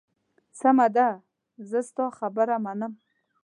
[0.59, 1.07] سمه ده،
[1.69, 2.93] زه ستا خبره منم.